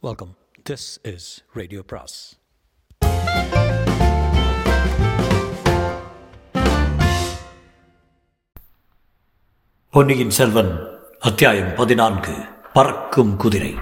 [0.00, 0.36] Welcome
[0.70, 2.38] this is radio பிராஸ்
[9.90, 10.86] பொன்னியின் செல்வன்
[11.20, 12.32] அத்தியாயம் பதினான்கு
[12.72, 13.74] பறக்கும் குதிரை.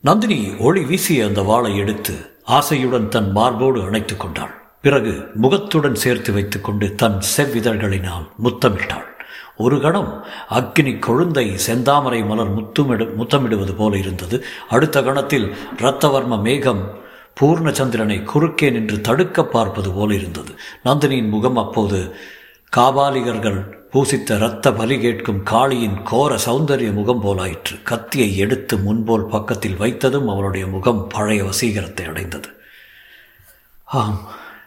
[0.00, 4.62] நந்தினி ஒளி வீசிய அந்த வாளை எடுத்து ஆசையுடன் தன் மார்போடு அணைத்துக் கொண்டாள்.
[4.82, 9.12] பிறகு முகத்துடன் சேர்த்து வைத்துக்கொண்டு தன் செவ்விதழ்களினால் முத்தமிட்டாள்.
[9.56, 14.44] ஒரு கணம் அக்னி கொழுந்தை செந்தாமரை மலர் முத்துமிடு முத்தமிடுவது போல இருந்தது.
[14.68, 17.02] அடுத்த கணத்தில் இரத்தவர்ம மேகம்
[17.40, 20.52] பூர்ணச்சந்திரனை குறுக்கே நின்று தடுக்க பார்ப்பது போல இருந்தது.
[20.84, 22.14] நந்தினியின் முகம் அப்போது
[22.76, 27.82] காபாலிகர்கள் பூசித்த இரத்த பலி கேட்கும் காளியின் கோர சௌந்தரிய முகம் போலாயிற்று.
[27.82, 32.48] கத்தியை எடுத்து முன்போல் பக்கத்தில் வைத்ததும் அவளுடைய முகம் பழைய வசீகரத்தை அடைந்தது.
[33.84, 34.20] ஆம்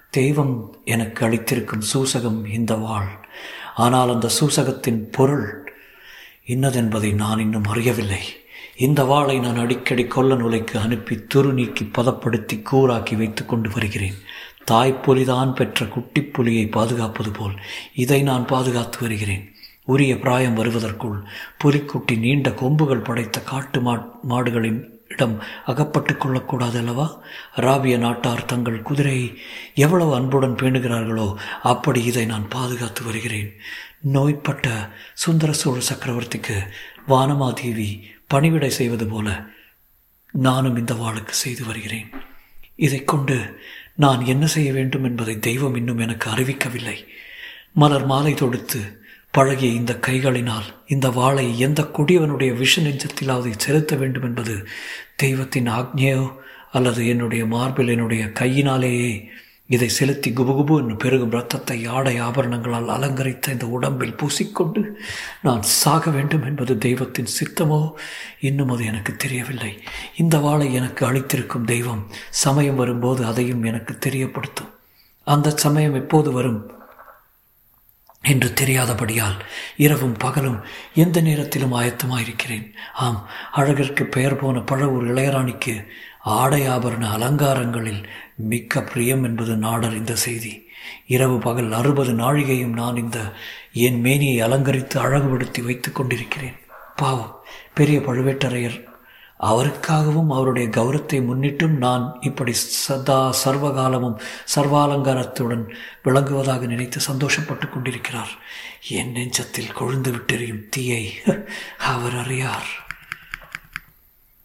[0.09, 3.07] தெய்வம் எனக்கு அளித்திருக்கும் சூசகம் இந்த வாழ்.
[3.77, 5.47] ஆனால் அந்த சூசகத்தின் பொருள்
[6.47, 8.21] இன்னதென்பதை நான் இன்னும் அறியவில்லை.
[8.77, 14.17] இந்த வாளை நான் அடிக்கடி கொல்ல நுழைக்கு அனுப்பி துரு நீக்கி பதப்படுத்தி கூறாக்கி வைத்து கொண்டு வருகிறேன்.
[14.71, 17.55] தாய்ப்புலிதான் பெற்ற குட்டிப்புலியை பாதுகாப்பது போல்
[17.95, 19.45] இதை நான் பாதுகாத்து வருகிறேன்.
[19.85, 21.19] உரிய பிராயம் வருவதற்குள்
[21.63, 23.93] புலிக்குட்டி நீண்ட கொம்புகள் படைத்த காட்டு மா
[24.29, 27.23] மாடுகளின் இடம் அகப்பட்டு கொள்ளக்கூடாது அல்லவா
[27.55, 29.37] அராபிய நாட்டார் தங்கள் குதிரையை
[29.75, 33.49] எவ்வளவு அன்புடன் பேணுகிறார்களோ அப்படி இதை நான் பாதுகாத்து வருகிறேன்.
[34.01, 36.57] நோய்பட்ட சுந்தர சோழ சக்கரவர்த்திக்கு
[37.07, 39.43] வானமாதேவி பணிவிடை செய்வது போல
[40.31, 42.09] நானும் இந்த வாளுக்கு செய்து வருகிறேன்.
[42.75, 43.59] இதை கொண்டு
[43.95, 46.97] நான் என்ன செய்ய வேண்டும் என்பதை தெய்வம் இன்னும் எனக்கு அறிவிக்கவில்லை.
[47.73, 49.05] மலர் மாலை தொடுத்து
[49.37, 54.67] பழகிய இந்த கைகளினால் இந்த வாளை எந்த கொடியவனுடைய விஷ நெஞ்சத்திலாவது செலுத்த வேண்டும் என்பது
[55.15, 56.23] தெய்வத்தின் ஆக்ஞையோ
[56.71, 59.11] அல்லது என்னுடைய மார்பில் என்னுடைய கையினாலேயே
[59.69, 64.81] இதை செலுத்தி குபுகுபு என்று பெருகும் ரத்தத்தை ஆடை ஆபரணங்களால் அலங்கரித்த இந்த உடம்பில் பூசிக்கொண்டு
[65.41, 67.81] நான் சாக வேண்டும் என்பது தெய்வத்தின் சித்தமோ?
[68.39, 69.71] இன்னும் அது எனக்கு தெரியவில்லை.
[70.15, 74.71] இந்த வாளை எனக்கு அளித்திருக்கும் தெய்வம் சமயம் வரும்போது அதையும் எனக்கு தெரியப்படுத்தும்.
[75.27, 76.61] அந்த சமயம் எப்போது வரும்?
[78.29, 79.39] என்று தெரியாதபடியால்
[79.77, 82.73] இரவும் பகலும் எந்த நேரத்திலும் ஆயத்தமாயிருக்கிறேன்.
[82.93, 85.85] ஆம் அழகிற்கு பெயர் போன பழவூர் இளையராணிக்கு
[86.19, 88.03] ஆடை ஆபரண அலங்காரங்களில்
[88.35, 90.65] மிக்க பிரியம் என்பது நாடறிந்த செய்தி.
[91.07, 93.33] இரவு பகல் அறுபது நாழிகையும் நான் இந்த
[93.73, 96.55] என் மேனியை அலங்கரித்து அழகுபடுத்தி வைத்துக் கொண்டிருக்கிறேன்.
[96.95, 97.41] பாவம்
[97.73, 98.86] பெரிய பழுவேட்டரையர்
[99.39, 104.19] அவருக்காகவும் அவருடைய கௌரவத்தை முன்னிட்டும் நான் இப்படி சதா சர்வகாலமும்
[104.55, 108.29] சர்வாலங்காரத்துடன் விளங்குவதாக நினைத்து சந்தோஷப்பட்டு கொண்டிருக்கிறார்.
[108.89, 111.13] என் நெஞ்சத்தில் கொழுந்து விட்டெறியும் தீயை
[111.77, 112.85] அவர் அறியார்.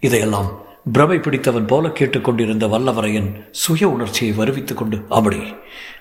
[0.00, 0.60] இதையெல்லாம்
[0.92, 5.54] பிரமை பிடித்தவன் போல கேட்டுக்கொண்டிருந்த வல்லவரையன் சுய உணர்ச்சியை வருவித்துக் கொண்டு அப்படி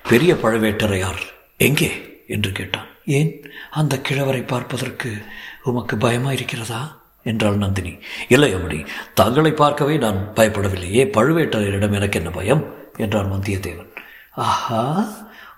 [0.08, 1.20] பெரிய பழவேட்டரையார்
[1.56, 2.22] எங்கே?
[2.26, 2.86] என்று கேட்டான்.
[3.04, 3.44] ஏன்?
[3.70, 5.22] அந்த கிழவரை பார்ப்பதற்கு
[5.62, 7.98] உமக்கு பயமா இருக்கிறதா என்றாள் நந்தினி.
[8.28, 12.64] இல்லை அம்மணி தங்களை பார்க்கவே நான் பயப்படவில்லையே பழுவேட்டரையரிடம் எனக்கு என்ன பயம்?
[12.96, 13.90] என்றான் வந்தியத்தேவன்.
[14.30, 15.04] ஆஹா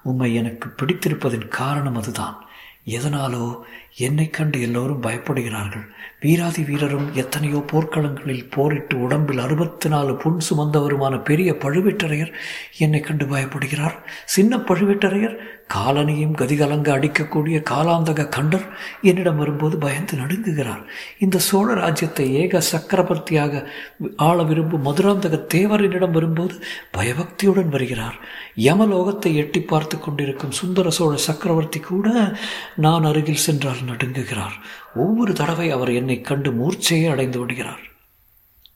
[0.03, 2.43] உம்மை எனக்கு பிடித்திருப்பதின் காரணம் அதுதான்.
[2.87, 3.59] எதனாலோ
[3.97, 5.87] என்னை கண்டு எல்லோரும் பயப்படுகிறார்கள்.
[6.21, 12.33] வீராதி வீரரும் எத்தனையோ போர்க்களங்களில் போரிட்டு உடம்பில் அறுபத்தி நாலு புண் சுமந்தவருமான பெரிய பழுவேட்டரையர்
[12.79, 13.95] என்னை கண்டு பயப்படுகிறார்.
[14.25, 15.37] சின்ன பழுவேட்டரையர்
[15.71, 18.67] காலனியும் கதிகலங்க அடிக்கக்கூடிய காலாந்தக கண்டர்
[19.03, 20.83] என்னிடம் வரும்போது பயந்து நடுங்குகிறார்.
[21.19, 23.69] இந்த சோழ ராஜ்யத்தை ஏக சக்கரவர்த்தியாக
[24.17, 28.19] ஆள விரும்பும் மதுராந்தக தேவர் என்னிடம் வரும்போது பயபக்தியுடன் வருகிறார்.
[28.57, 32.37] யமலோகத்தை எட்டி பார்த்து கொண்டிருக்கும் சுந்தர சோழ சக்கரவர்த்தி கூட
[32.77, 34.53] நான் அருகில் சென்றால் நடுங்குகிறார்.
[34.95, 37.83] ஒவ்வொரு தடவை அவர் என்னை கண்டு மூர்ச்சையே அடைந்து விடுகிறார்.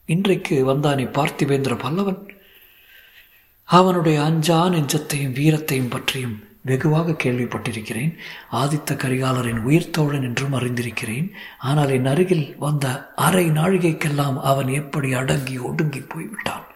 [0.06, 2.36] இன்றைக்கு வந்தானே பார்த்திவேந்திர பல்லவன்.
[3.64, 8.12] அவனுடைய அஞ்சா நெஞ்சத்தையும் வீரத்தையும் பற்றியும் வெகுவாக கேள்விப்பட்டிருக்கிறேன்.
[8.52, 11.28] ஆதித்த கரிகாலரின் உயிர்த்தோழன் என்றும் அறிந்திருக்கிறேன்.
[11.68, 12.86] ஆனால் என் அருகில் வந்த
[13.26, 16.66] அரை நாழிகைக்கெல்லாம் அவன் எப்படி அடங்கி ஒடுங்கி போய்விட்டான்?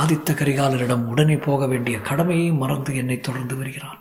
[0.00, 4.00] ஆதித்த கரிகாலரிடம் உடனே போக வேண்டிய கடமையை மறந்து என்னை தொடர்ந்து வருகிறான்.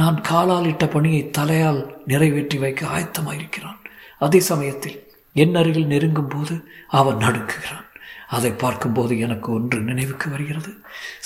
[0.00, 3.80] நான் காலால் இட்ட பணியை தலையால் நிறைவேற்றி வைக்க ஆயத்தமாயிருக்கிறான்.
[4.20, 4.98] அதே சமயத்தில்
[5.36, 6.54] என் அருகில் நெருங்கும் போது
[7.00, 7.88] அவன் நடுக்குகிறான்
[8.36, 10.70] அதை பார்க்கும்போது எனக்கு ஒன்று நினைவுக்கு வருகிறது.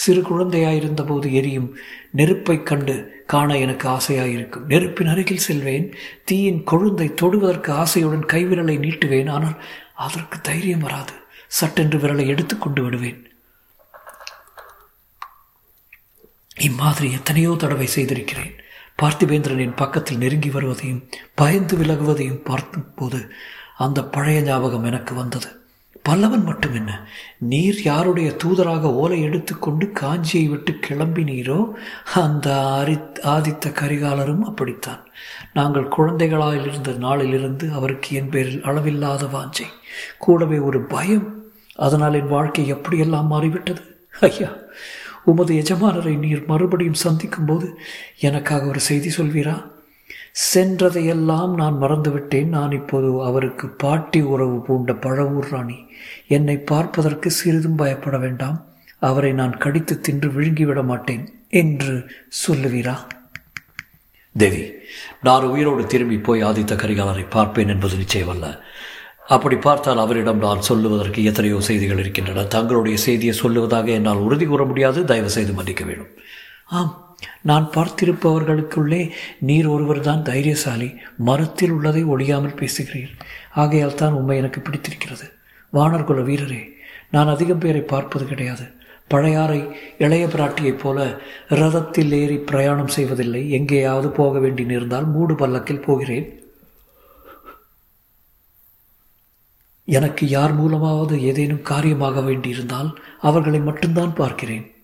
[0.02, 1.69] சிறு குழந்தையாயிருந்த போது எரியும்
[2.11, 5.94] நெருப்பை கண்டு காண எனக்கு ஆசையாயிருக்கும் நெருப்பின் அருகில் செல்வேன்.
[6.25, 9.31] தீயின் கொழுந்தை தொடுவதற்கு ஆசையுடன் கைவிரலை நீட்டுவேன்.
[9.31, 9.56] ஆனால்
[9.94, 11.12] அதற்கு தைரியம் வராது.
[11.49, 13.20] சட்டென்று விரலை எடுத்துக்கொண்டு விடுவேன்.
[16.61, 18.55] இம்மாதிரி எத்தனையோ தடவை செய்திருக்கிறேன்.
[19.02, 23.32] பார்த்திபேந்திரனின் பக்கத்தில் நெருங்கி வருவதையும் பயந்து விலகுவதையும் பார்த்தபோது
[23.76, 25.66] அந்த பழைய ஞாபகம் எனக்கு வந்தது.
[26.08, 27.08] பல்லவன் மட்டும் என்ன?
[27.38, 31.73] நீர் யாருடைய தூதராக ஓலை எடுத்துக்கொண்டு காஞ்சியை விட்டு கிளம்பினீரோ
[32.14, 35.03] அந்த ஆரி ஆதித்த கரிகாலரும் அப்படித்தான்.
[35.53, 39.67] நாங்கள் குழந்தைகளாயிருந்த நாளிலிருந்து அவருக்கு என் பேரில் அளவில்லாத வாஞ்சை.
[40.19, 41.44] கூடவே ஒரு பயம்.
[41.76, 43.82] அதனால் என் வாழ்க்கை எப்படியெல்லாம் மாறிவிட்டது?
[44.20, 44.52] ஐயா
[45.25, 47.79] உமது எஜமானரை நீர் மறுபடியும் சந்திக்கும் போது
[48.20, 49.75] எனக்காக ஒரு செய்தி சொல்வீரா?
[50.55, 52.47] சென்றதையெல்லாம் நான் மறந்துவிட்டேன்.
[52.47, 55.87] நான் இப்போது அவருக்கு பாட்டி உறவு பூண்ட பழவூர் ராணி.
[56.29, 58.65] என்னை பார்ப்பதற்கு சிறிதும் பயப்பட வேண்டாம்.
[58.99, 62.11] அவரை நான் கடித்து தின்று விழுங்கிவிட மாட்டேன் என்று
[62.47, 62.97] சொல்லுவீரா?
[64.37, 64.73] தேவி
[65.23, 68.59] நான் உயிரோடு திரும்பி போய் ஆதித்த கரிகாலரை பார்ப்பேன் என்பது நிச்சயமல்ல.
[69.27, 72.44] அப்படி பார்த்தால் அவரிடம் நான் சொல்லுவதற்கு எத்தனையோ செய்திகள் இருக்கின்றன.
[72.44, 75.05] தங்களுடைய செய்தியை சொல்லுவதாக என்னால் உறுதி கூற முடியாது.
[75.05, 76.09] தயவு செய்து மன்னிக்க வேண்டும்.
[76.67, 77.06] ஆம்.
[77.43, 83.13] நான் பார்த்திருப்பவர்களுக்குள்ளே நீர் ஒருவர்தான் தைரியசாலி மரத்தில் உள்ளதை ஒழியாமல் பேசுகிறீர்.
[83.51, 85.33] ஆகையால் தான் உண்மை எனக்கு பிடித்திருக்கிறது.
[85.73, 86.73] வானர்குல வீரரே
[87.11, 88.75] நான் அதிகம் பேரை பார்ப்பது கிடையாது.
[89.09, 93.51] பழையாறை இளைய பிராட்டியைப் போல ரதத்தில் ஏறி பிரயாணம் செய்வதில்லை.
[93.51, 96.41] எங்கேயாவது போக வேண்டி நேர்ந்தால் மூடு பல்லக்கில் போகிறேன்.
[99.85, 104.75] எனக்கு யார் மூலமாவது ஏதேனும் காரியமாக வேண்டியிருந்தால் அவர்களை மட்டும்தான் பார்க்கிறேன்.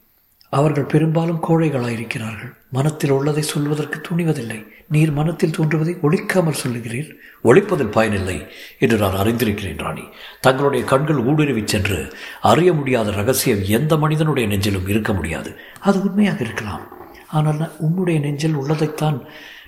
[0.57, 4.59] அவர்கள் பெரும்பாலும் கோழைகளாயிருக்கிறார்கள் மனத்தில் உள்ளதை சொல்வதற்கு துணிவதில்லை.
[4.89, 7.11] நீர் மனத்தில் தோன்றுவதை ஒழிக்காமல் சொல்லுகிறீர்.
[7.45, 8.37] ஒழிப்பதில் பயனில்லை
[8.79, 10.05] என்று நான் அறிந்திருக்கிறேன் ராணி.
[10.41, 11.99] தங்களுடைய கண்கள் ஊடுருவிச் சென்று
[12.41, 15.53] அறிய முடியாத ரகசியம் எந்த மனிதனுடைய நெஞ்சிலும் இருக்க முடியாது.
[15.81, 16.85] அது உண்மையாக இருக்கலாம்.
[17.27, 19.19] ஆனால் உன்னுடைய நெஞ்சில் உள்ளதைத்தான்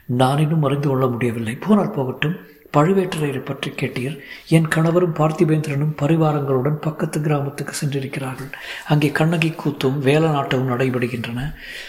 [0.07, 1.55] நான் இன்னும் அறிந்து கொள்ள முடியவில்லை.
[1.57, 2.37] போனால் போகட்டும்.
[2.75, 4.19] பழுவேட்டரையரை பற்றி கேட்டீர்.
[4.49, 8.53] என் கணவரும் பார்த்திபேந்திரனும் பரிவாரங்களுடன் பக்கத்து கிராமத்துக்கு சென்றிருக்கிறார்கள்.
[8.89, 11.41] அங்கே கண்ணகி கூத்தும் வேலநாட்டமும் நடைபெறுகின்றன.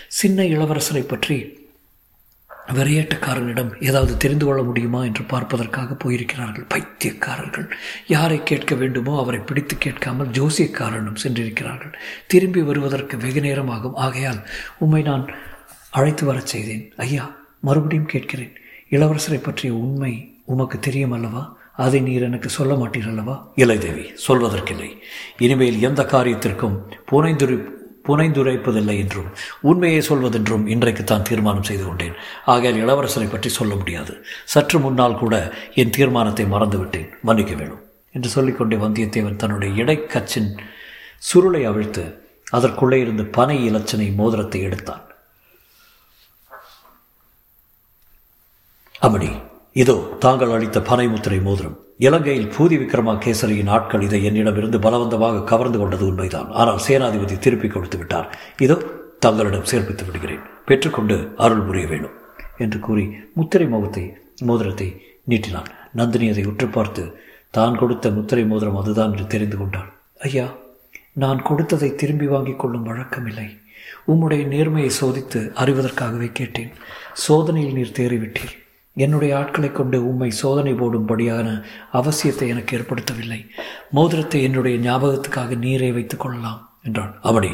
[0.07, 1.63] சின்ன இளவரசரை பற்றி
[2.77, 6.65] விரையேட்டக்காரனிடம் ஏதாவது தெரிந்து கொள்ள முடியுமா என்று பார்ப்பதற்காக போயிருக்கிறார்கள்.
[6.73, 7.67] பைத்தியக்காரர்கள்.
[8.07, 11.93] யாரை கேட்க வேண்டுமோ அவரை பிடித்து கேட்காமல் ஜோசியக்காரனும் சென்றிருக்கிறார்கள்.
[12.27, 13.95] திரும்பி வருவதற்கு வெகு நேரமாகும்.
[13.95, 14.41] ஆகையால்
[14.77, 15.25] உம்மை நான்
[15.89, 16.85] அழைத்து வரச் செய்தேன்.
[16.97, 17.25] ஐயா
[17.59, 18.55] மறுபடியும் கேட்கிறேன்.
[18.89, 20.13] இளவரசரை பற்றிய உண்மை
[20.53, 21.43] உமக்கு தெரியும் அல்லவா
[21.83, 23.77] அதை நீர் எனக்கு சொல்ல மாட்டீர் அல்லவா இல்லை
[24.27, 24.89] சொல்வதற்கில்லை.
[25.45, 26.77] இனிமேல் எந்த காரியத்திற்கும்
[27.11, 27.57] புனைந்துரை
[28.07, 29.29] புனைந்துரைப்பதில்லை என்றும்
[29.69, 32.17] உண்மையை சொல்வதென்றும் இன்றைக்கு தான் தீர்மானம் செய்து கொண்டேன்.
[32.53, 34.13] ஆகையால் இளவரசரை பற்றி சொல்ல முடியாது.
[34.53, 35.35] சற்று முன்னால் கூட
[35.81, 37.09] என் தீர்மானத்தை மறந்துவிட்டேன்.
[37.29, 37.81] மன்னிக்க வேணும்
[38.15, 40.51] என்று சொல்லிக்கொண்டே வந்தியத்தேவன் தன்னுடைய இடைக்கச்சின்
[41.29, 42.03] சுருளை அவிழ்த்து
[42.57, 45.03] அதற்குள்ளே இருந்து பனை இலச்சனை மோதிரத்தை எடுத்தான்.
[49.07, 49.31] அமடி
[49.75, 51.77] இதோ தாங்கள் அளித்த பனைமுத்திரை மோதிரம்.
[52.05, 56.49] இலங்கையில் பூதி விக்ரமா கேசரியின் ஆட்கள் இதை என்னிடமிருந்து பலவந்தமாக கவர்ந்து கொண்டது உண்மைதான்.
[56.61, 58.29] ஆனால் சேனாதிபதி திருப்பி கொடுத்து விட்டார்.
[58.65, 58.77] இதோ
[59.25, 60.43] தங்களிடம் சேர்ப்பித்து விடுகிறேன்.
[60.69, 62.15] பெற்றுக்கொண்டு அருள் புரிய வேண்டும்
[62.63, 63.05] என்று கூறி
[63.37, 64.05] முத்திரை முகத்தை
[64.49, 64.89] மோதிரத்தை
[65.31, 65.69] நீட்டினான்.
[65.99, 67.03] நந்தினி அதை உற்று பார்த்து
[67.57, 69.89] தான் கொடுத்த முத்திரை மோதிரம் அதுதான் என்று தெரிந்து கொண்டாள்.
[70.27, 70.47] ஐயா
[71.23, 73.49] நான் கொடுத்ததை திரும்பி வாங்கிக் கொள்ளும் வழக்கமில்லை.
[74.11, 76.71] உம்முடைய நேர்மையை சோதித்து அறிவதற்காகவே கேட்டேன்.
[77.25, 78.55] சோதனையில் நீர் தேறிவிட்டீர்.
[78.95, 81.63] என்னுடைய ஆட்களை கொண்டு உம்மை சோதனை போடும்படியான
[81.93, 83.45] அவசியத்தை எனக்கு ஏற்படுத்தவில்லை.
[83.91, 87.19] மோதிரத்தை என்னுடைய ஞாபகத்துக்காக நீரை வைத்துக் கொள்ளலாம் என்றான்.
[87.21, 87.51] அவனே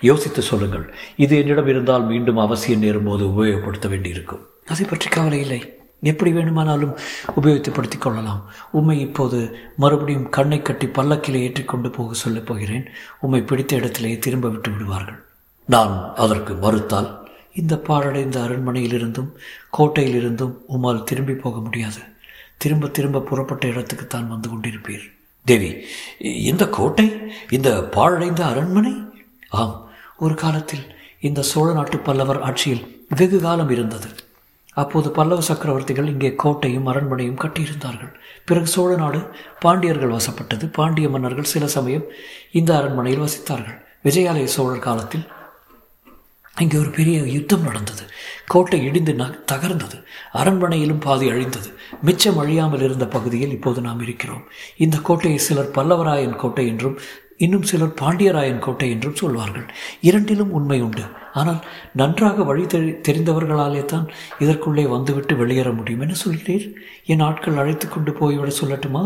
[0.00, 0.94] யோசித்து சொல்லுங்கள்.
[1.16, 4.46] இது என்னிடம் இருந்தால் மீண்டும் அவசியம் நேரும்போது உபயோகப்படுத்த வேண்டியிருக்கும்.
[4.66, 5.78] அதை பற்றி கவலை இல்லை.
[6.00, 6.96] எப்படி வேணுமானாலும்
[7.42, 8.50] உபயோகப்படுத்திக் கொள்ளலாம்.
[8.70, 12.88] உம்மை இப்போது மறுபடியும் கண்ணை கட்டி பல்லக்கிலே ஏற்றிக்கொண்டு போக சொல்லப் போகிறேன்.
[13.20, 15.24] உம்மை பிடித்த இடத்திலேயே திரும்ப விட்டு விடுவார்கள்.
[15.66, 17.23] நான் அதற்கு மறுத்தால்
[17.60, 19.30] இந்த பாழடைந்த அரண்மனையிலிருந்தும்
[19.76, 22.00] கோட்டையிலிருந்தும் உமால் திரும்பி போக முடியாது.
[22.62, 25.04] திரும்ப திரும்ப புறப்பட்ட இடத்துக்கு தான் வந்து கொண்டிருப்பீர்.
[25.46, 25.70] தேவி
[26.50, 27.06] இந்த கோட்டை
[27.56, 28.94] இந்த பாழடைந்த அரண்மனை?
[29.60, 29.76] ஆம்
[30.24, 30.84] ஒரு காலத்தில்
[31.28, 32.84] இந்த சோழ நாட்டு பல்லவர் ஆட்சியில்
[33.18, 34.08] வெகு காலம் இருந்தது.
[34.82, 38.12] அப்போது பல்லவ சக்கரவர்த்திகள் இங்கே கோட்டையும் அரண்மனையும் கட்டியிருந்தார்கள்.
[38.48, 39.20] பிறகு சோழ நாடு
[39.60, 40.64] பாண்டியர்கள் வசப்பட்டது.
[40.78, 42.06] பாண்டிய மன்னர்கள் சில சமயம்
[42.52, 43.78] இந்த அரண்மனையில் வசித்தார்கள்.
[44.06, 45.24] விஜயாலய சோழர் காலத்தில்
[46.60, 48.04] இங்கே ஒரு பெரிய யுத்தம் நடந்தது.
[48.46, 49.96] கோட்டை இடிந்து ந தகர்ந்தது.
[50.32, 51.68] அரண்மனையிலும் பாதி அழிந்தது.
[52.02, 54.44] மிச்சம் அழியாமல் இருந்த பகுதியில் இப்போது நாம் இருக்கிறோம்.
[54.76, 56.98] இந்த கோட்டையை சிலர் பல்லவராயன் கோட்டை என்றும்
[57.36, 59.66] இன்னும் சிலர் பாண்டியராயன் கோட்டை என்றும் சொல்வார்கள்.
[60.00, 61.04] இரண்டிலும் உண்மை உண்டு.
[61.32, 66.66] ஆனால் நன்றாக வழி தெரி தெரிந்தவர்களாலே தான் இதற்குள்ளே வந்துவிட்டு வெளியேற முடியும் என சொல்கிறீர்?
[67.06, 69.04] என் ஆட்கள் அழைத்து கொண்டு போய்விட சொல்லட்டுமா?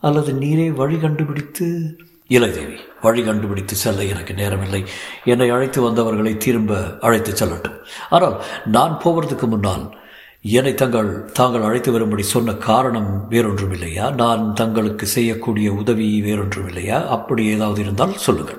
[0.00, 1.66] அல்லது நீரே வழி கண்டுபிடித்து
[2.26, 4.86] இல்லை வழி கண்டுபிடித்து செல்ல எனக்கு நேரமில்லை.
[5.24, 7.78] என்னை அழைத்து வந்தவர்களை திரும்ப அழைத்து செல்லட்டும்.
[8.10, 10.00] ஆனால் நான் போவதற்கு முன்னால்
[10.42, 17.06] என்னை தங்கள் தாங்கள் அழைத்து வரும்படி சொன்ன காரணம் வேறொன்றும் இல்லையா நான் தங்களுக்கு செய்யக்கூடிய உதவி வேறொன்றும் இல்லையா
[17.06, 18.58] அப்படி ஏதாவது இருந்தால் சொல்லுங்கள்.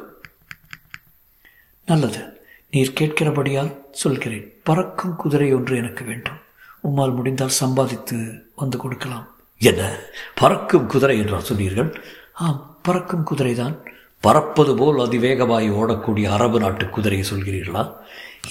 [1.86, 2.41] நல்லது.
[2.72, 4.53] நீர் கேட்கிறபடியால் சொல்கிறேன்.
[4.63, 6.41] பறக்கும் குதிரை ஒன்று எனக்கு வேண்டும்.
[6.84, 9.27] உம்மால் முடிந்தால் சம்பாதித்து வந்து கொடுக்கலாம்.
[9.58, 9.96] என்ன?
[10.36, 12.03] பறக்கும் குதிரை என்றால் சொன்னீர்கள்?
[12.34, 13.78] ஆம் பறக்கும் குதிரைதான்.
[14.20, 17.96] பறப்பது போல் அதிவேகமாய் ஓடக்கூடிய அரபு நாட்டு குதிரையை சொல்கிறீர்களா?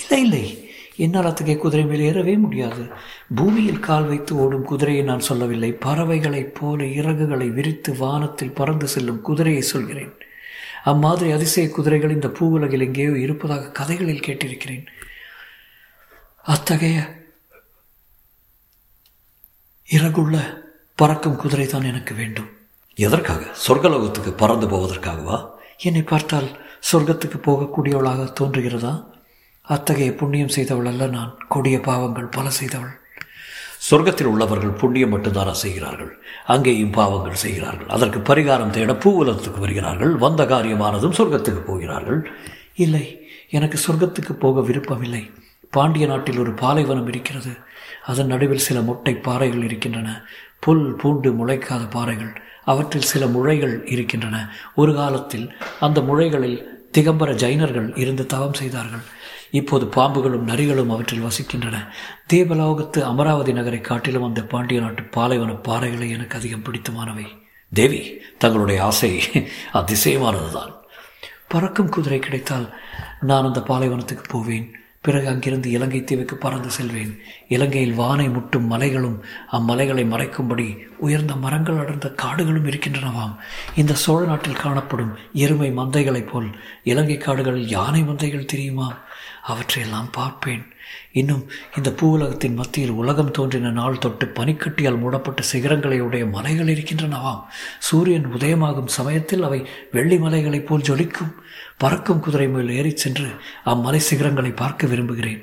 [0.00, 0.70] இல்லை இல்லை.
[0.96, 2.86] என்னால் அத்தகைய குதிரை மேல் ஏறவே முடியாது.
[3.34, 5.72] பூமியில் கால் வைத்து ஓடும் குதிரையை நான் சொல்லவில்லை.
[5.72, 10.12] பறவைகளைப் போல இறகுகளை விரித்து வானத்தில் பறந்து செல்லும் குதிரையை சொல்கிறேன்.
[10.84, 14.86] அம்மாதிரி அதிசய குதிரைகள் இந்த பூவுலகில் எங்கேயோ இருப்பதாக கதைகளில் கேட்டிருக்கிறேன்.
[16.42, 17.24] அத்தகைய
[19.90, 22.48] இறகுள்ள பறக்கும் குதிரை தான் எனக்கு வேண்டும்.
[22.94, 23.44] எதற்காக?
[23.68, 25.48] சொர்க்கலோகத்துக்கு பறந்து போவதற்காகவா?
[25.78, 26.48] என்னை பார்த்தால்
[26.92, 29.04] சொர்க்கத்துக்கு போகக்கூடியவளாக தோன்றுகிறதா?
[29.62, 31.36] அத்தகைய புண்ணியம் செய்தவள் அல்ல நான்.
[31.48, 33.00] கொடிய பாவங்கள் பல செய்தவள்.
[33.90, 36.18] சொர்க்கத்தில் உள்ளவர்கள் புண்ணியம் மட்டும்தானா செய்கிறார்கள்.
[36.46, 37.86] அங்கேயும் பாவங்கள் செய்கிறார்கள்.
[37.86, 40.16] அதற்கு பரிகாரம் தேட பூவுலத்துக்கு வருகிறார்கள்.
[40.16, 42.30] வந்த காரியமானதும் சொர்க்கத்துக்கு போகிறார்கள்.
[42.74, 45.30] இல்லை எனக்கு சொர்க்கத்துக்கு போக விருப்பமில்லை.
[45.70, 47.50] பாண்டிய நாட்டில் ஒரு பாலைவனம் இருக்கிறது.
[48.04, 50.22] அதன் நடுவில் சில மொட்டை பாறைகள் இருக்கின்றன.
[50.60, 52.42] புல் பூண்டு முளைக்காத பாறைகள்.
[52.64, 54.50] அவற்றில் சில முழைகள் இருக்கின்றன.
[54.74, 59.00] ஒரு காலத்தில் அந்த முழைகளில் திகம்பர ஜைனர்கள் இருந்து தவம் செய்தார்கள்.
[59.50, 61.88] இப்போது பாம்புகளும் நரிகளும் அவற்றில் வசிக்கின்றன.
[62.32, 67.26] தேவலோகத்து அமராவதி நகரை காட்டிலும் அந்த பாண்டிய நாட்டு பாலைவன பாறைகளை எனக்கு அதிகம் பிடித்தமானவை.
[67.72, 69.22] தேவி தங்களுடைய ஆசை
[69.74, 70.72] அதிசயமானதுதான்.
[71.48, 72.74] பறக்கும் குதிரை கிடைத்தால்
[73.20, 74.81] நான் அந்த பாலைவனத்துக்கு போவேன்.
[75.02, 77.18] பிறகு அங்கிருந்து இலங்கை தீவுக்கு பறந்து செல்வேன்.
[77.48, 83.36] இலங்கையில் வானை முட்டும் மலைகளும் அம்மலைகளை மறைக்கும்படி உயர்ந்த மரங்கள் அடர்ந்த காடுகளும் இருக்கின்றனவாம்.
[83.74, 86.50] இந்த சோழ நாட்டில் காணப்படும் எருமை மந்தைகளைப் போல்
[86.82, 88.98] இலங்கை காடுகளில் யானை மந்தைகள் தெரியுமா?
[89.42, 90.66] அவற்றையெல்லாம் பார்ப்பேன்.
[91.12, 97.42] இன்னும் இந்த பூவுலகத்தின் மத்தியில் உலகம் தோன்றின நாள் தொட்டு பனிக்கட்டியால் மூடப்பட்ட சிகரங்களை உடைய மலைகள் இருக்கின்றனவாம்.
[97.78, 101.32] சூரியன் உதயமாகும் சமயத்தில் அவை வெள்ளி மலைகளைப் போல் ஜொலிக்கும்.
[101.82, 103.28] பறக்கும் குதிரை மேல் ஏறிச் சென்று
[103.72, 105.42] அம்மலை சிகரங்களை பார்க்க விரும்புகிறேன்.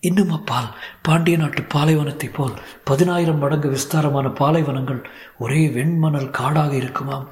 [0.00, 0.68] இன்னும் அப்பால்
[1.02, 5.00] பாண்டிய நாட்டு பாலைவனத்தைப் போல் பதினாயிரம் மடங்கு விஸ்தாரமான பாலைவனங்கள்
[5.38, 7.28] ஒரே வெண்மணல் காடாக இருக்குமாம்.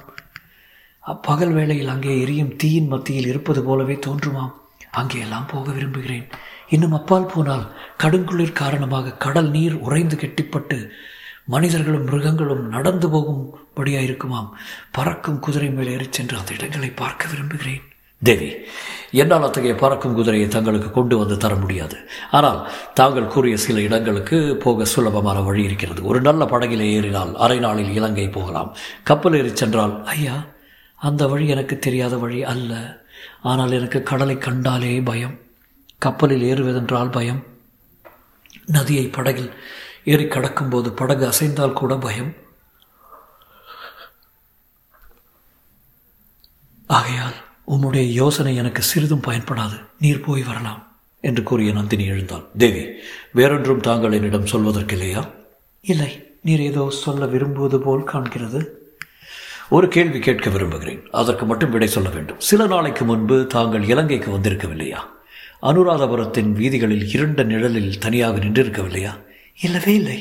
[1.06, 4.54] அப்பகல் வேளையில் அங்கே எரியும் தீயின் மத்தியில் இருப்பது போலவே தோன்றுமாம்.
[4.90, 6.26] அங்கே எல்லாம் போக விரும்புகிறேன்.
[6.68, 7.66] இன்னும் அப்பால் போனால்
[8.02, 10.78] கடுங்குளிர் காரணமாக கடல் நீர் உறைந்து கெட்டிப்பட்டு
[11.52, 14.50] மனிதர்களும் மிருகங்களும் நடந்து போகும்படியாக இருக்குமாம்.
[14.96, 17.84] பறக்கும் குதிரை மேல் ஏறிச் சென்று அந்த இடங்களை பார்க்க விரும்புகிறேன்.
[18.22, 18.48] தேவி
[19.20, 21.96] என்னால் அத்தகைய பறக்கும் குதிரையை தங்களுக்கு கொண்டு வந்து தர முடியாது.
[22.30, 22.58] ஆனால்
[22.94, 26.00] தாங்கள் கூறிய சில இடங்களுக்கு போக சுலபமான வழி இருக்கிறது.
[26.10, 28.72] ஒரு நல்ல படகில் ஏறினால் அரை நாளில் இலங்கை போகலாம்.
[29.02, 30.36] கப்பல் ஏறி சென்றால் ஐயா
[31.08, 32.72] அந்த வழி எனக்கு தெரியாத வழி அல்ல.
[33.42, 35.36] ஆனால் எனக்கு கடலை கண்டாலே பயம்.
[35.98, 37.42] கப்பலில் ஏறுவதென்றால் பயம்.
[38.76, 39.52] நதியை படகில்
[40.04, 42.34] ஏறி கடக்கும்போது படகு அசைந்தால் கூட பயம்.
[46.86, 47.34] ஆகையால்
[47.68, 49.84] உம்முடைய யோசனை எனக்கு சிறிதும் பயன்படாது.
[49.98, 52.44] நீர் போய் வரலாம் என்று கூறிய நந்தினி எழுந்தாள்.
[52.58, 52.86] தேவி
[53.32, 55.30] வேறொன்றும் தாங்கள் என்னிடம் சொல்வதற்கில்லையா?
[55.80, 58.66] இல்லை நீர் ஏதோ சொல்ல விரும்புவது போல் காண்கிறது.
[59.70, 61.08] ஒரு கேள்வி கேட்க விரும்புகிறேன்.
[61.10, 62.40] அதற்கு மட்டும் விடை சொல்ல வேண்டும்.
[62.40, 64.98] சில நாளைக்கு முன்பு தாங்கள் இலங்கைக்கு வந்திருக்கவில்லையா?
[65.62, 69.28] அனுராதபுரத்தின் வீதிகளில் இருண்ட நிழலில் தனியாக நின்றிருக்கவில்லையா?
[69.66, 70.18] இல்லவே இல்லை.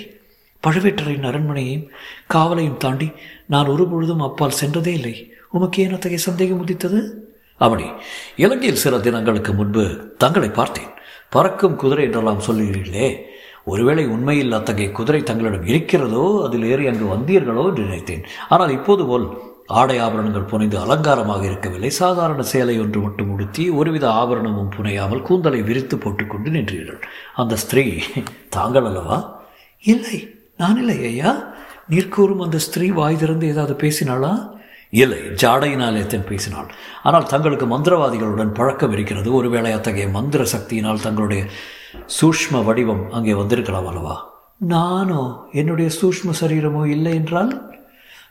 [0.64, 1.88] பழுவேட்டரின் அரண்மனையையும்
[2.34, 3.08] காவலையும் தாண்டி
[3.54, 5.16] நான் ஒரு பொழுதும் அப்பால் சென்றதே இல்லை.
[5.56, 7.00] உமக்கு ஏன் அத்தகைய சந்தேகம் உதித்தது?
[7.62, 7.88] அவனி
[8.44, 9.84] இலங்கையில் சில தினங்களுக்கு முன்பு
[10.24, 10.92] தங்களை பார்த்தேன்.
[11.36, 13.08] பறக்கும் குதிரை என்றெல்லாம் சொல்லுகிறீர்களே
[13.72, 18.24] ஒருவேளை உண்மையில் அத்தகைய குதிரை தங்களிடம் இருக்கிறதோ அதில் ஏறி அங்கு வந்தீர்களோ என்று நினைத்தேன்.
[18.54, 19.26] ஆனால் இப்போது போல்
[19.70, 21.90] ஆடை ஆபரணங்கள் புனைந்து அலங்காரமாக இருக்கவில்லை.
[21.90, 27.02] சாதாரண சேலை ஒன்று மட்டும் உடுத்தி ஒருவித ஆபரணமும் புனையாமல் கூந்தலை விரித்து போட்டுக்கொண்டு நின்றீர்கள்.
[27.36, 27.84] அந்த ஸ்திரீ
[28.50, 29.18] தாங்கள் அல்லவா?
[29.84, 30.18] இல்லை
[30.58, 31.34] நான் இல்லை ஐயா.
[31.90, 34.34] நிற்கூறும் அந்த ஸ்திரீ வாய் திறந்து ஏதாவது பேசினாளா?
[34.90, 36.70] இல்லை ஜாடையினாலே தன் பேசினாள்.
[37.04, 39.34] ஆனால் தங்களுக்கு மந்திரவாதிகளுடன் பழக்கம் இருக்கிறது.
[39.34, 41.44] ஒருவேளை அத்தகைய மந்திர சக்தியினால் தங்களுடைய
[42.20, 44.16] சூஷ்ம வடிவம் அங்கே வந்திருக்கலாம் அல்லவா?
[44.58, 45.22] நானோ?
[45.52, 47.78] என்னுடைய சூஷ்ம சரீரமோ இல்லை என்றால்?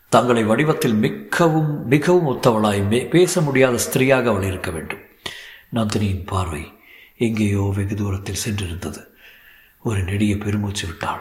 [0.09, 4.99] தங்களை வடிவத்தில் மிகவும் மிகவும் ஒத்தவளாய் பேச முடியாத ஸ்திரீயாக அவள் இருக்க வேண்டும்.
[5.75, 6.73] நந்தினியின் பார்வை
[7.17, 9.01] எங்கேயோ வெகு தூரத்தில் சென்றிருந்தது.
[9.83, 11.21] ஒரு நெடிய பெருமூச்சு விட்டாள்.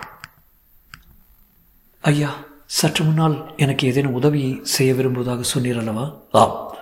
[2.02, 6.16] ஐயா சற்று முன்னால் எனக்கு ஏதேனும் உதவி செய்ய விரும்புவதாக சொன்னீர் அல்லவா?
[6.32, 6.78] ஆம்.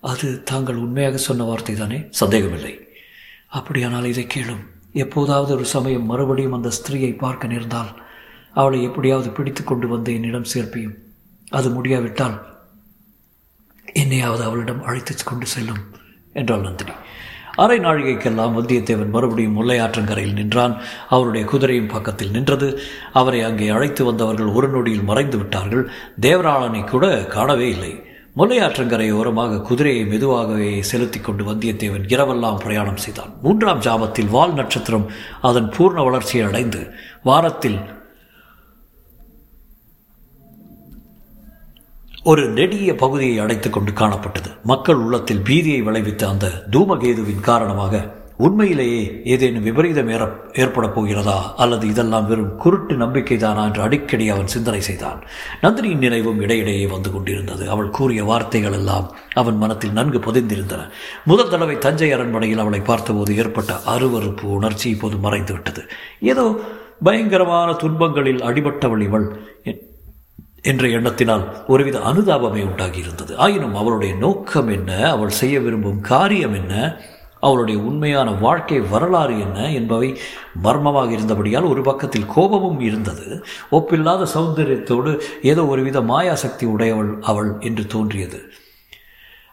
[0.00, 2.88] அது தாங்கள் உண்மையாக சொன்ன வார்த்தை தானே சந்தேகமில்லை.
[3.48, 4.64] அப்படியானால் இதை கேளும்.
[4.92, 8.02] எப்போதாவது ஒரு சமயம் மறுபடியும் அந்த ஸ்திரீயை பார்க்க நேர்ந்தால்
[8.52, 10.96] அவளை எப்படியாவது பிடித்து கொண்டு வந்து என்னிடம் சேர்ப்பியும்
[11.50, 12.48] அது முடியாவிட்டால்
[13.94, 15.82] என்னையாவது அவளிடம் அழைத்து கொண்டு செல்லும்
[16.32, 16.90] என்றாள் நந்தினி.
[17.56, 20.76] அரை நாழிகைக்கெல்லாம் வந்தியத்தேவன் மறுபடியும் முல்லையாற்றங்கரையில் நின்றான்.
[21.08, 22.80] அவருடைய குதிரையும் பக்கத்தில் நின்றது.
[23.12, 25.90] அவரை அங்கே அழைத்து வந்தவர்கள் ஒரு நொடியில் மறைந்து விட்டார்கள்.
[26.20, 28.02] தேவராளனை கூட காணவே இல்லை.
[28.36, 33.32] முல்லையாற்றங்கரை ஓரமாக குதிரையை மெதுவாகவே செலுத்தி கொண்டு வந்தியத்தேவன் இரவெல்லாம் பிரயாணம் செய்தான்.
[33.42, 36.90] மூன்றாம் ஜாமத்தில் வால் நட்சத்திரம் அதன் பூர்ண வளர்ச்சியை அடைந்து
[37.22, 37.98] வாரத்தில்
[42.22, 44.62] ஒரு நெடிய பகுதியை அடைத்துக் கொண்டு காணப்பட்டது.
[44.64, 51.54] மக்கள் உள்ளத்தில் பீதியை விளைவித்த அந்த தூமகேதுவின் காரணமாக உண்மையிலேயே ஏதேனும் விபரீதம் ஏற ஏற்படப் போகிறதா?
[51.56, 55.22] அல்லது இதெல்லாம் வெறும் குருட்டு நம்பிக்கைதானா என்று அடிக்கடி அவன் சிந்தனை செய்தான்.
[55.62, 57.70] நந்தினியின் நினைவும் இடையிடையே வந்து கொண்டிருந்தது.
[57.70, 60.88] அவள் கூறிய வார்த்தைகள் எல்லாம் அவன் மனத்தில் நன்கு புதைந்திருந்தன.
[61.24, 65.88] முதல் தடவை தஞ்சை அரண்மனையில் அவளை பார்த்தபோது ஏற்பட்ட அருவறுப்பு உணர்ச்சி இப்போது மறைந்துவிட்டது.
[66.20, 66.58] ஏதோ
[67.02, 69.40] பயங்கரமான துன்பங்களில் அடிபட்டவள் இவள்.
[70.62, 73.34] என்ற எண்ணத்தினால் ஒருவித அனுதாபமே உண்டாகியிருந்தது.
[73.34, 75.10] ஆயினும் அவளுடைய நோக்கம் என்ன?
[75.10, 77.00] அவள் செய்ய விரும்பும் காரியம் என்ன?
[77.40, 79.70] அவளுடைய உண்மையான வாழ்க்கை வரலாறு என்ன?
[79.70, 80.18] என்பவை
[80.62, 83.44] மர்மமாக இருந்தபடியால் ஒரு பக்கத்தில் கோபமும் இருந்தது.
[83.70, 88.52] ஒப்பில்லாத சௌந்தரியத்தோடு ஏதோ ஒருவித மாயாசக்தி உடையவள் அவள் என்று தோன்றியது.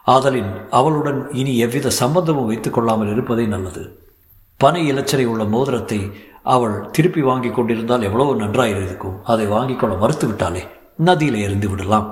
[0.04, 4.08] ஆதலின் அவளுடன் இனி எவ்வித சம்பந்தமும் வைத்துக் கொள்ளாமல் இருப்பதே நல்லது.
[4.56, 6.10] பனை இலச்சனை உள்ள மோதிரத்தை
[6.42, 9.22] அவள் திருப்பி வாங்கி கொண்டிருந்தால் எவ்வளவு நன்றாயிருக்கும்.
[9.24, 12.06] அதை வாங்கிக் கொள்ள மறுத்துவிட்டாலே நதியில் எறிந்து விடலாம்.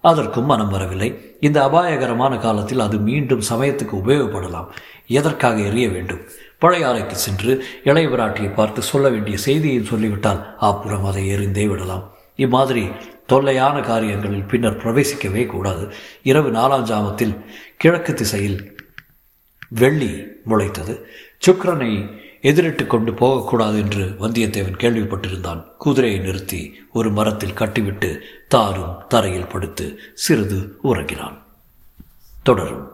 [0.00, 1.36] அதற்கும் மனம் வரவில்லை.
[1.40, 4.66] இந்த அபாயகரமான காலத்தில் அது மீண்டும் சமயத்துக்கு உபயோகப்படலாம்.
[5.06, 6.20] எதற்காக எறிய வேண்டும்?
[6.58, 12.12] பழைய அறைக்கு சென்று இளைய விராட்டியை பார்த்து சொல்ல வேண்டிய செய்தியை சொல்லிவிட்டால் அப்புறம் அதை எறிந்தே விடலாம்.
[12.36, 12.88] இம்மாதிரி
[13.26, 15.92] தொல்லையான காரியங்களில் பின்னர் பிரவேசிக்கவே கூடாது.
[16.22, 17.44] இரவு நாலாம் ஜாமத்தில்
[17.76, 18.76] கிழக்கு திசையில்
[19.68, 21.00] வெள்ளி முளைத்தது.
[21.46, 25.64] சுக்கரனை எதிரிட்டு கொண்டு போகக்கூடாது என்று வந்தியத்தேவன் கேள்விப்பட்டிருந்தான்.
[25.78, 31.42] குதிரையை நிறுத்தி ஒரு மரத்தில் கட்டிவிட்டு தாரும் தரையில் படுத்து சிறிது உறங்கினான்.
[32.42, 32.93] தொடரும்.